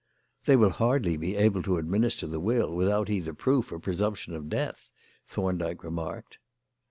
[0.47, 4.49] "They will hardly be able to administer the will without either proof or presumption of
[4.49, 4.89] death,"
[5.27, 6.39] Thorndyke remarked.